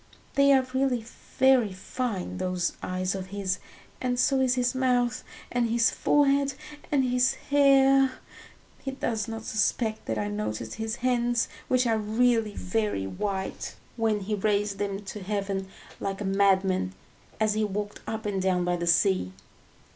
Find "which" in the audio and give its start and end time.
11.67-11.85